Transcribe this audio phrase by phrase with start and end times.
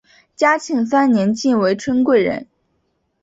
[0.35, 2.47] 嘉庆三年晋为春贵人。